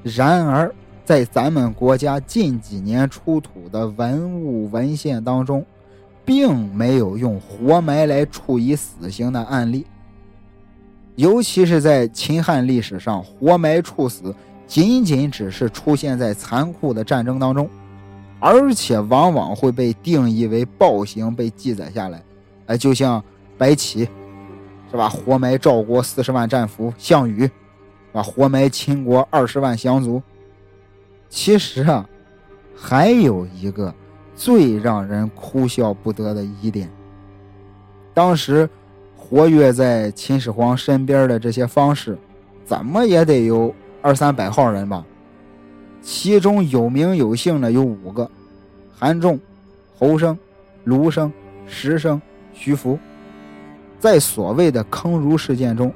[0.03, 0.73] 然而，
[1.05, 5.65] 在咱们国家近几年出土的文物文献当中，
[6.25, 9.85] 并没有用活埋来处以死刑的案例。
[11.15, 14.33] 尤其是在秦汉历史上，活埋处死
[14.65, 17.69] 仅仅只是出现在残酷的战争当中，
[18.39, 22.21] 而且往往会被定义为暴行被记载下来。
[22.67, 23.23] 哎，就像
[23.57, 24.07] 白起，
[24.89, 25.09] 是吧？
[25.09, 27.49] 活埋赵国四十万战俘，项羽。
[28.13, 30.21] 啊，活埋秦国二十万降卒。
[31.29, 32.07] 其实啊，
[32.75, 33.93] 还有一个
[34.35, 36.91] 最让人哭笑不得的疑点。
[38.13, 38.69] 当时
[39.15, 42.17] 活跃在秦始皇身边的这些方士，
[42.65, 45.05] 怎么也得有二三百号人吧？
[46.01, 48.29] 其中有名有姓的有五个：
[48.93, 49.39] 韩仲、
[49.97, 50.37] 侯生、
[50.83, 51.31] 卢生、
[51.65, 52.21] 石生、
[52.53, 52.99] 徐福。
[53.99, 55.93] 在所谓的坑儒事件中，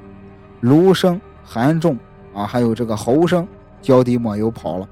[0.60, 1.20] 卢生。
[1.48, 1.96] 韩仲
[2.34, 3.46] 啊，还有这个侯生，
[3.80, 4.86] 脚底抹油跑了；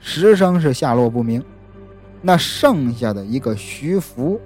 [0.00, 1.42] 石生是下落不明。
[2.20, 4.38] 那剩下的一个徐福，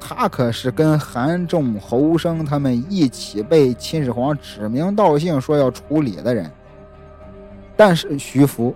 [0.00, 6.50] 他可是跟韩仲、侯生他们一起被秦始皇指名道姓说要处理的人。
[7.76, 8.74] 但是徐福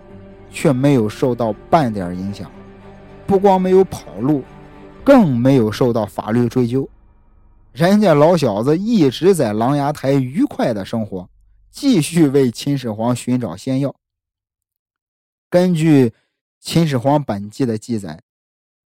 [0.50, 2.50] 却没有受到半点影响，
[3.26, 4.44] 不光没有跑路，
[5.02, 6.86] 更没有受到法律追究。
[7.72, 11.26] 人家老小子一直在琅琊台愉快的生活。
[11.70, 13.94] 继续为秦始皇寻找仙药。
[15.48, 16.06] 根据
[16.58, 18.20] 《秦始皇本纪》的记载，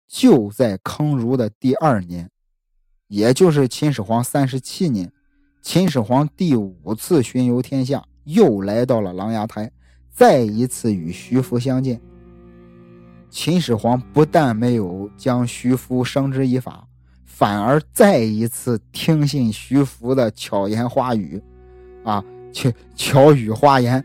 [0.07, 2.29] 就在坑儒的第二年，
[3.07, 5.11] 也就是秦始皇三十七年，
[5.61, 9.69] 秦始皇第五次巡游天下，又来到了琅琊台，
[10.09, 12.01] 再一次与徐福相见。
[13.29, 16.87] 秦始皇不但没有将徐福绳之以法，
[17.25, 21.43] 反而再一次听信徐福的巧言花语，
[22.05, 22.23] 啊。
[22.51, 24.03] 巧巧语花言，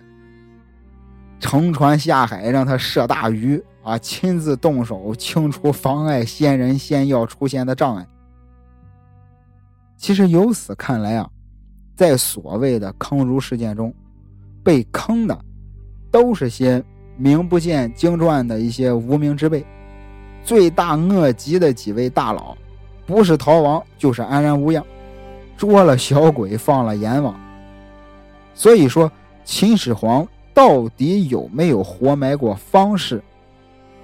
[1.41, 3.99] 乘船下海让他射大鱼啊！
[3.99, 8.07] 亲自动手清除妨碍仙人仙药出现的障碍。
[9.97, 11.29] 其实由此看来啊，
[11.97, 13.93] 在所谓的坑儒事件中，
[14.63, 15.39] 被坑的
[16.11, 16.83] 都是些
[17.17, 19.65] 名不见经传的一些无名之辈。
[20.43, 22.57] 罪大恶极的几位大佬，
[23.07, 24.85] 不是逃亡就是安然无恙，
[25.57, 27.35] 捉了小鬼，放了阎王。
[28.55, 29.11] 所以说，
[29.45, 33.21] 秦始皇到底有没有活埋过方士，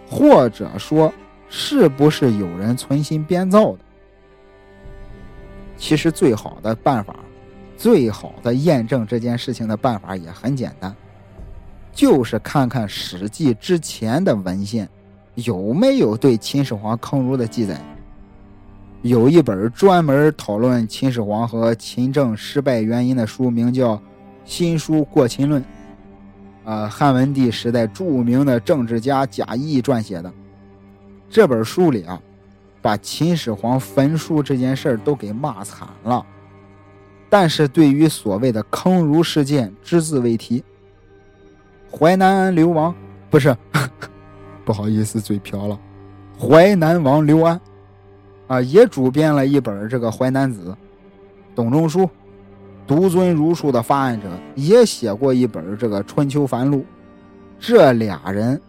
[0.08, 1.12] 或者说
[1.48, 3.78] 是不是有人存心编造的？
[5.76, 7.14] 其实最好的办法，
[7.76, 10.92] 最好的验证这件事情的办法也很简单，
[11.92, 14.88] 就是看看《史记》之前的文献
[15.36, 17.80] 有没有对秦始皇坑儒的记载。
[19.02, 24.02] 有一本专门讨论秦始皇和秦政失败原因的书，名叫。
[24.44, 25.62] 新书《过秦论》，
[26.68, 30.32] 啊，汉文帝时代著名的政治家贾谊撰写的
[31.28, 32.20] 这本书里啊，
[32.82, 36.24] 把秦始皇焚书这件事儿都给骂惨了，
[37.28, 40.64] 但是对于所谓的坑儒事件只字未提。
[41.92, 42.94] 淮南流亡
[43.28, 43.56] 不是，
[44.64, 45.78] 不好意思，嘴瓢了。
[46.38, 47.60] 淮南王刘安
[48.48, 50.70] 啊，也主编了一本这个《淮南子》，
[51.54, 52.08] 董仲舒。
[52.90, 56.78] 独尊儒术的发案者也写过一本这个《春秋繁露》，
[57.56, 58.60] 这俩人，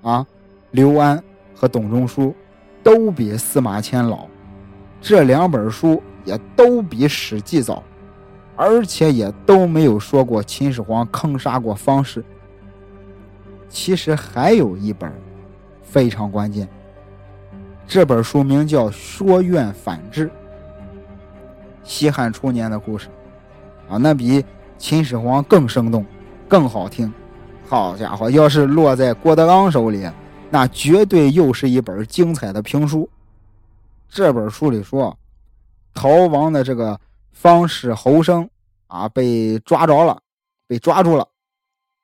[0.00, 0.24] 啊，
[0.70, 1.20] 刘安
[1.56, 2.32] 和董仲舒，
[2.84, 4.28] 都比司马迁老，
[5.00, 7.82] 这两本书也都比《史记》早，
[8.54, 12.24] 而且也都没有说过秦始皇坑杀过方士。
[13.68, 15.12] 其实还有一本
[15.82, 16.68] 非常关键，
[17.88, 20.28] 这本书名叫《说苑反志》，
[21.82, 23.08] 西汉初年的故事，
[23.88, 24.44] 啊，那比
[24.76, 26.04] 秦始皇更生动，
[26.48, 27.12] 更好听。
[27.66, 30.08] 好家伙，要是落在郭德纲手里，
[30.50, 33.08] 那绝对又是一本精彩的评书。
[34.08, 35.18] 这本书里说，
[35.92, 36.98] 逃亡的这个
[37.32, 38.48] 方士侯生
[38.86, 40.18] 啊，被抓着了，
[40.66, 41.28] 被抓住了。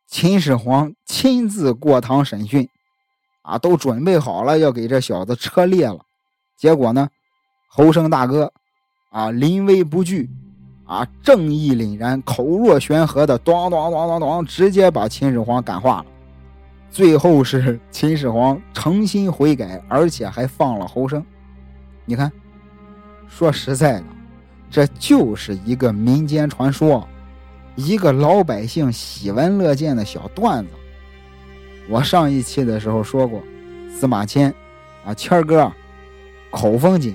[0.07, 2.68] 秦始皇亲自过堂审讯，
[3.42, 5.99] 啊，都准备好了要给这小子车裂了。
[6.57, 7.09] 结果呢，
[7.68, 8.53] 侯生大哥
[9.11, 10.29] 啊，临危不惧。
[10.87, 16.07] 啊，正义凛然，口若悬河的，咚咚咚咚咚，直接把秦始皇感化了。
[16.90, 21.25] 最后是秦始皇诚心悔改，而且还放了侯生。
[22.05, 22.31] 你看，
[23.27, 24.05] 说实在的，
[24.70, 27.09] 这就是一个民间传说，
[27.77, 30.70] 一个老百姓喜闻乐见的小段子。
[31.88, 33.42] 我上一期的时候说过，
[33.90, 34.55] 司马迁
[35.07, 35.73] 啊，谦儿哥
[36.51, 37.14] 口风紧，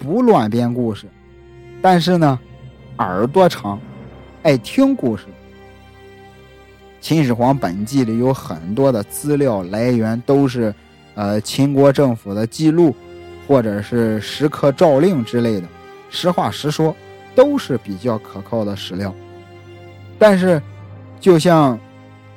[0.00, 1.06] 不乱编故事，
[1.80, 2.36] 但是呢。
[2.98, 3.78] 耳朵长，
[4.42, 5.24] 爱听故事。
[6.98, 10.74] 秦始皇本纪里有很多的资料来源，都是
[11.14, 12.96] 呃秦国政府的记录，
[13.46, 15.68] 或者是石刻诏令之类的。
[16.08, 16.96] 实话实说，
[17.34, 19.14] 都是比较可靠的史料。
[20.18, 20.60] 但是，
[21.20, 21.78] 就像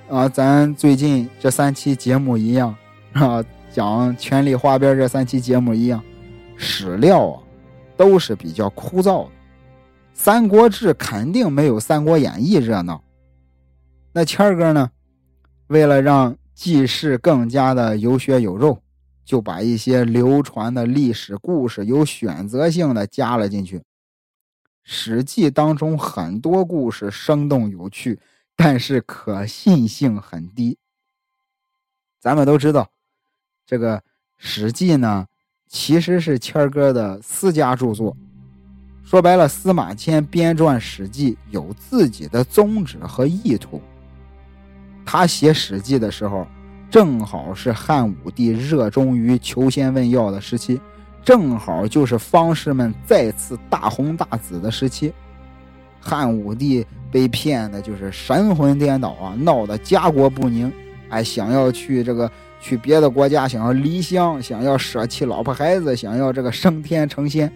[0.09, 2.75] 啊咱最近这三期节目一样，
[3.13, 3.41] 啊
[3.71, 6.03] 讲《权力花边》这三期节目一样，
[6.57, 7.39] 史料啊
[7.95, 9.25] 都是比较枯燥的。
[10.21, 13.01] 《三国志》肯定没有《三国演义》热闹。
[14.11, 14.91] 那谦儿哥呢？
[15.67, 18.83] 为了让记事更加的有血有肉，
[19.23, 23.79] 就把一些流传的历史故事有选择性的加了进去。
[24.83, 28.19] 《史记》当中很多故事生动有趣，
[28.57, 30.77] 但是可信性很低。
[32.19, 32.91] 咱们都知道，
[33.65, 33.97] 这个
[34.35, 35.25] 《史记》呢，
[35.69, 38.17] 其实是谦儿哥的私家著作。
[39.09, 43.81] 说白了，司马迁编撰《史记》有自己的宗旨和意图。
[45.03, 46.45] 他写《史记》的时候，
[46.91, 50.79] 正好是汉武帝热衷于求仙问药的时期，
[51.25, 55.11] 正好就是方士们再次大红大紫的时期。
[55.99, 60.71] 汉武帝被骗的就是神魂颠倒啊，闹得家国不宁，
[61.09, 67.51] 哎，想要去这个去别的国家，想要离乡，想要舍弃老婆孩子，想要这个升天成仙。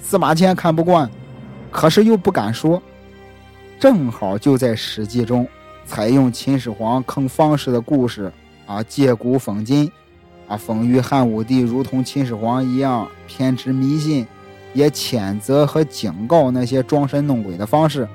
[0.00, 1.10] 司马迁看不惯，
[1.70, 2.80] 可是又不敢说。
[3.78, 5.46] 正好就在《史记》中
[5.84, 8.32] 采用秦始皇坑方士的故事
[8.66, 9.90] 啊，借古讽今，
[10.48, 14.26] 啊，讽喻汉武帝如同秦始皇一样偏执迷信，
[14.72, 18.08] 也谴责和警告那些装神弄鬼的方式，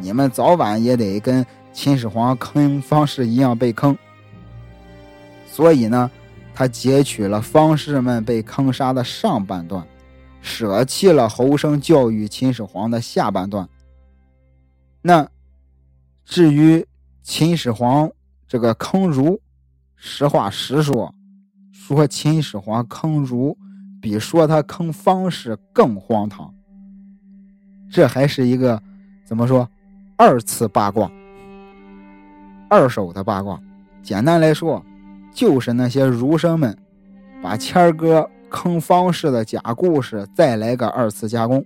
[0.00, 3.96] 你们早晚也得跟秦始皇坑方士一样被坑。
[5.50, 6.10] 所以呢，
[6.54, 9.82] 他截取了方士们被坑杀的上半段。
[10.40, 13.68] 舍弃了侯生教育秦始皇的下半段。
[15.02, 15.28] 那
[16.24, 16.86] 至于
[17.22, 18.10] 秦始皇
[18.46, 19.40] 这个坑儒，
[19.96, 21.14] 实话实说，
[21.72, 23.56] 说秦始皇坑儒
[24.00, 26.52] 比说他坑方士更荒唐。
[27.90, 28.82] 这还是一个
[29.24, 29.68] 怎么说
[30.16, 31.10] 二次八卦，
[32.68, 33.60] 二手的八卦。
[34.02, 34.84] 简单来说，
[35.32, 36.76] 就是那些儒生们
[37.42, 38.28] 把谦儿哥。
[38.50, 41.64] 坑方式的假故事，再来个二次加工。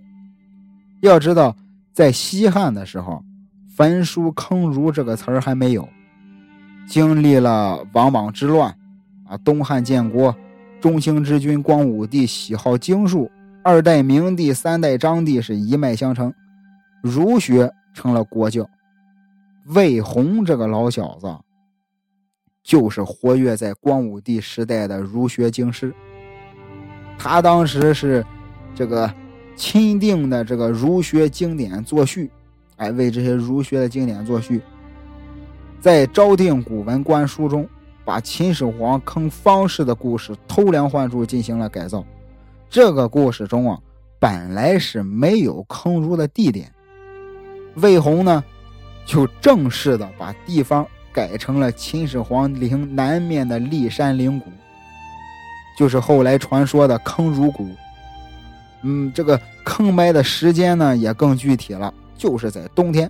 [1.01, 1.55] 要知道，
[1.91, 3.21] 在西汉的时候
[3.75, 5.87] ，“焚书坑儒”这个词儿还没有。
[6.87, 8.69] 经历了王莽之乱，
[9.27, 10.33] 啊，东汉建国，
[10.79, 13.29] 中兴之君光武帝喜好经术，
[13.63, 16.33] 二代明帝、三代章帝是一脉相承，
[17.01, 18.67] 儒学成了国教。
[19.67, 21.27] 魏宏这个老小子，
[22.63, 25.93] 就是活跃在光武帝时代的儒学经师。
[27.17, 28.25] 他当时是
[28.75, 29.11] 这个
[29.55, 32.29] 钦定的这个儒学经典作序，
[32.75, 34.61] 哎，为这些儒学的经典作序，
[35.79, 37.67] 在《昭定古文观书》中，
[38.03, 42.05] 把秦始皇坑方士的故事偷梁换柱进行了改造。
[42.69, 43.79] 这个故事中啊，
[44.19, 46.71] 本来是没有坑儒的地点，
[47.75, 48.43] 魏宏呢，
[49.05, 54.51] 就正式的把地方改成了秦始皇陵南面的骊山陵谷。
[55.77, 57.67] 就是后来传说的坑儒谷，
[58.83, 63.09] 嗯，这个坑埋的时间呢也更具体了，就是在冬天。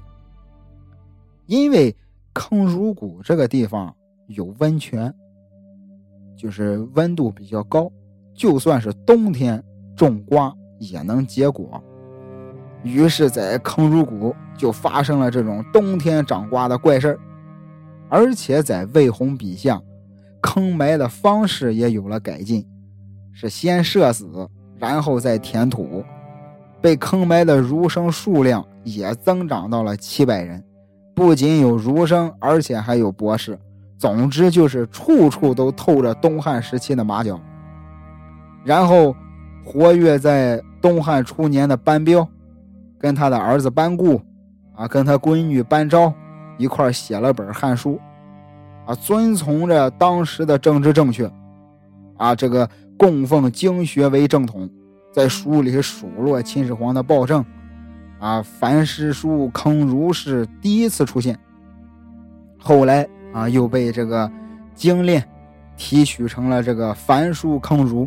[1.46, 1.96] 因为
[2.34, 3.94] 坑儒谷这个地方
[4.28, 5.14] 有温泉，
[6.36, 7.92] 就是温度比较高，
[8.34, 9.64] 就算是冬天
[9.96, 11.82] 种瓜也能结果。
[12.84, 17.20] 于是，在坑儒谷就发生了这种冬天长瓜的怪事儿，
[18.10, 19.82] 而且在魏红笔下，
[20.46, 22.64] 坑埋的方式也有了改进，
[23.34, 26.06] 是先射死，然后再填土。
[26.80, 30.64] 被坑埋的儒生数量也增长到了七百人，
[31.16, 33.58] 不仅有儒生，而且还有博士。
[33.98, 37.42] 总之就是处处都透着东汉时期的马脚。
[38.64, 39.16] 然后，
[39.64, 42.28] 活跃在东汉初年的班彪，
[43.00, 44.22] 跟他的儿子班固，
[44.76, 46.14] 啊，跟他闺女班昭
[46.60, 47.94] 一块写了本《汉书》，
[48.86, 51.32] 啊，遵从着当时的政治正确，
[52.18, 54.70] 啊，这个供奉经学为正统。
[55.12, 57.44] 在书里数落秦始皇的暴政，
[58.20, 61.40] 啊，樊师书坑儒是第一次出现。
[62.58, 64.30] 后来啊，又被这个
[64.74, 65.26] 精炼
[65.78, 68.06] 提取成了这个樊书坑儒。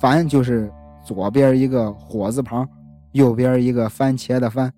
[0.00, 0.72] 樊就是
[1.04, 2.68] 左边一个火字旁，
[3.10, 4.72] 右边一个番茄的番。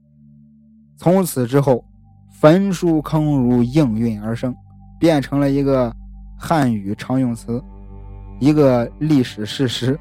[0.97, 1.85] 从此之后，
[2.31, 4.57] 焚书坑儒应运而生，
[5.01, 5.93] 变成了一个
[6.39, 7.61] 汉语常用词，
[8.39, 9.99] 一个历史事实。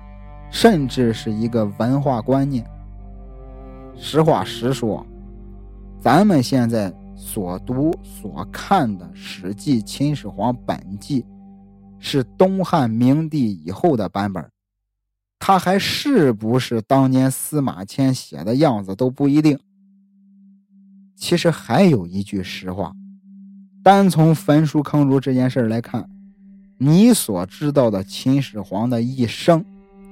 [0.52, 2.66] 甚至是一个文化观念。
[3.96, 5.06] 实话实说，
[6.02, 11.22] 咱们现在所读所看的《史记·秦始皇本纪》，
[12.00, 14.44] 是东汉明帝以后的版本，
[15.38, 19.60] 他还是不是当年司马迁写的样子都不一定。
[21.16, 22.92] 其实还有一句实话，
[23.90, 26.08] 单从焚书坑儒这件事来看，
[26.78, 29.66] 你所知道的秦始皇的一生。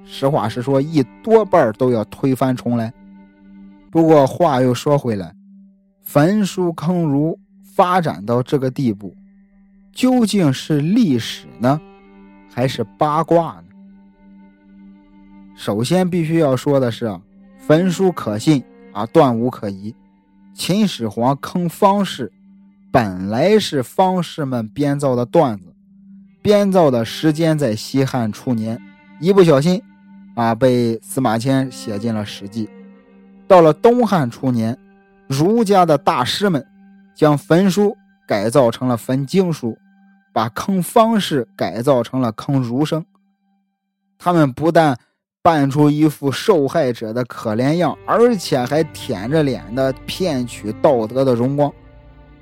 [0.04, 2.92] 实话实说，一多半都要推翻重来。
[3.92, 5.32] 不过话又说回来，
[6.02, 9.16] 焚书坑儒发展到这个地步，
[9.92, 11.80] 究竟是历史呢，
[12.52, 13.66] 还是八卦呢？
[15.56, 17.16] 首先必须要说的是，
[17.60, 19.94] 焚书可信啊，断无可疑。
[20.56, 22.32] 秦始皇坑方士，
[22.92, 25.76] 本来是方士们编造的段子，
[26.42, 28.82] 编造的时间在西汉初年，
[29.20, 29.82] 一不小心。
[30.36, 32.68] 啊，被司马迁写进了《史记》。
[33.48, 34.78] 到了东汉初年，
[35.28, 36.64] 儒家的大师们
[37.16, 39.76] 将焚书改造成了焚经书，
[40.32, 43.04] 把坑方士改造成了坑儒生。
[44.20, 44.96] 他们不但
[45.42, 51.74] 扮出一副受害者的可怜样，而且还舔着脸的骗取道德的荣光，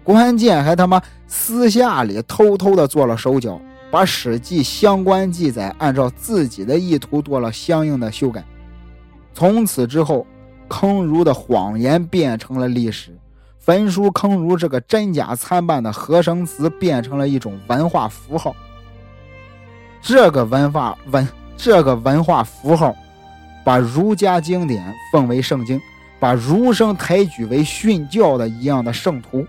[0.06, 3.60] 关键还他妈私下里偷偷的做了手脚。
[3.92, 8.44] 把《史记》相关记载按照自己的意图做了相应的修改，
[9.34, 10.28] 从此之后，
[10.68, 13.18] 坑儒的谎言变成了历史，
[13.58, 18.54] 焚书坑儒这个真假参半的合成词变成了一种文化符号。
[20.02, 21.26] 这个文化文
[21.56, 22.94] 这个文化符号，
[23.64, 25.80] 把儒家经典奉为圣经，
[26.20, 29.46] 把儒生抬举为训教的一样的圣徒。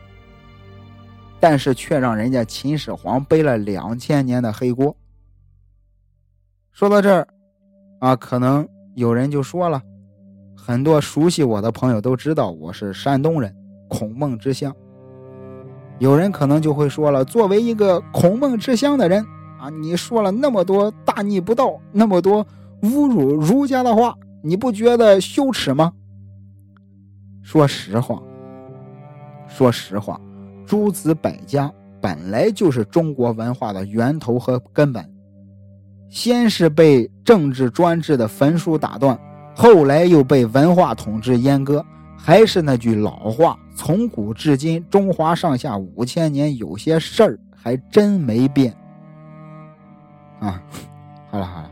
[1.49, 4.97] 但是却让人家秦始皇背了两千年的黑锅。
[6.73, 7.29] 说到这儿，
[8.01, 9.81] 啊，可能有人就说了，
[10.57, 13.55] 很多熟悉我的朋友都知道我是山东人，
[13.87, 14.75] 孔孟之乡。
[16.01, 19.25] 有人可能就会说了，作为一个孔孟之乡的人
[19.61, 22.45] 啊，你说了那么多大逆不道、那么多
[22.83, 25.93] 侮辱儒家的话，你不觉得羞耻吗？
[27.41, 28.21] 说实话，
[29.47, 30.21] 说实话。
[30.67, 35.09] 诸子百家本来就是中国文化的源头和根本，
[36.09, 39.19] 先是被政治专制的焚书打断，
[39.55, 41.85] 后来又被文化统治阉割。
[42.19, 48.75] 还是那句老话，从古至今，中华上下五千年，有些事儿还真没变。
[50.41, 50.61] 啊，
[51.31, 51.71] 好了好了，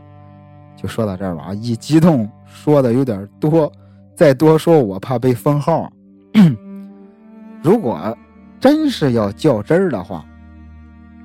[0.77, 1.53] 就说到这儿吧。
[1.55, 3.71] 一激动说的有点多，
[4.15, 5.91] 再多说我怕被封号。
[7.61, 8.17] 如果。
[8.65, 10.25] 真是要较真儿的话，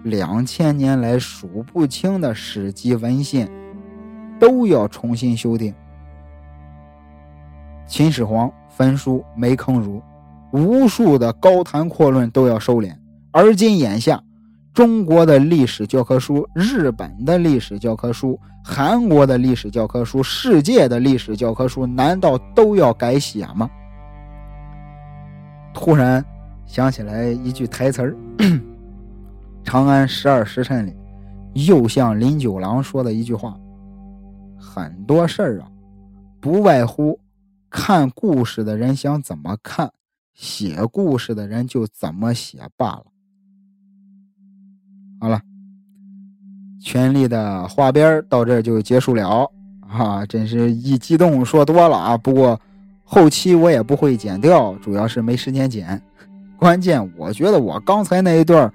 [0.02, 3.50] 两千年来数不清的史籍文献
[4.38, 5.74] 都要重新修订。
[7.86, 10.02] 秦始皇焚书没坑儒，
[10.52, 12.94] 无数的高谈阔论都要收敛。
[13.30, 14.22] 而今眼下，
[14.74, 23.70] 中国的历史教科书、日本的历史教科书、韩国的历史教科书、世界的历史教科书，难道都要改写吗？
[25.72, 26.22] 突然。
[26.70, 28.14] 想起来一句台词儿，
[29.64, 30.94] 《长安十二时辰》里，
[31.66, 33.58] 又像林九郎说的一句话
[34.56, 35.68] ：“很多事儿啊，
[36.40, 37.18] 不外乎
[37.68, 39.90] 看故事的人想怎么看，
[40.32, 43.06] 写故事的人就怎么写罢了。”
[45.20, 45.40] 好了，
[46.80, 49.50] 权力的花边到这就结束了
[49.88, 50.24] 啊！
[50.24, 52.16] 真是一激动说多了啊。
[52.16, 52.60] 不过
[53.02, 56.00] 后期我也不会剪掉，主要是没时间剪。
[56.60, 58.70] 关键我觉得我刚才那一段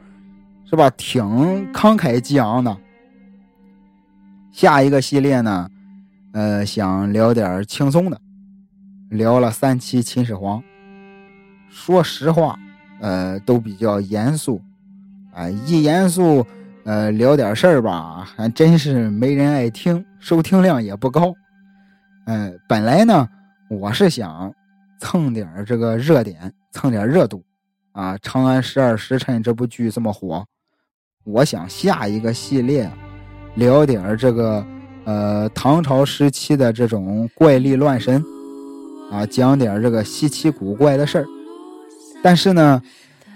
[0.67, 1.23] 是吧，挺
[1.71, 2.75] 慷慨激昂的。
[4.51, 5.69] 下一个系列呢，
[6.33, 8.19] 呃，想聊点轻松的，
[9.11, 10.63] 聊了三期秦始皇。
[11.69, 12.57] 说实话，
[13.01, 14.59] 呃，都比较严肃。
[15.31, 16.43] 啊，一严肃，
[16.86, 21.31] 呃，聊点事儿吧，还真是没人爱听，收听量也不高。
[22.25, 23.29] 呃，本来呢，
[23.69, 24.51] 我是想
[24.97, 27.43] 蹭点这个热点，蹭点热度。
[27.95, 30.45] 啊，《长安十二时辰》这部剧这么火，
[31.23, 32.91] 我想下一个系列
[33.55, 34.65] 聊点这个，
[35.05, 38.21] 呃，唐朝时期的这种怪力乱神，
[39.09, 41.25] 啊，讲点这个稀奇古怪的事儿。
[42.21, 42.81] 但是呢。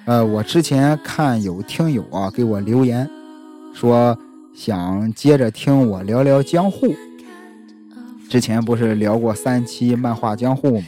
[0.06, 3.08] 呃，我之前看有听友啊给我留言，
[3.76, 4.18] 说
[4.56, 6.96] 想接着听我聊聊江户。
[8.28, 10.88] 之前不是聊过三期漫画江户吗？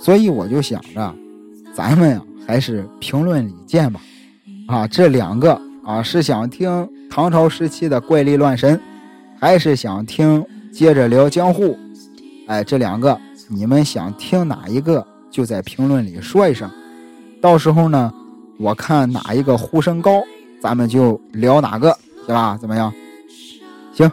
[0.00, 1.14] 所以我就想着，
[1.74, 4.00] 咱们呀还是评论里见吧。
[4.68, 8.80] 啊，这两个啊是想听唐朝时期的怪力乱神，
[9.38, 11.76] 还是想听接着聊江户？
[12.48, 13.18] 哎，这两个
[13.48, 16.70] 你们想听哪一个，就在评论里说一声。
[17.40, 18.12] 到时候呢，
[18.58, 20.22] 我看哪一个呼声高，
[20.60, 22.56] 咱们就聊哪个，行吧？
[22.60, 22.92] 怎么样？
[23.92, 24.10] 行，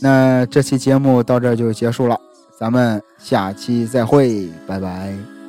[0.00, 2.18] 那这期节目到这就结束了，
[2.58, 5.39] 咱们下期再会，拜拜。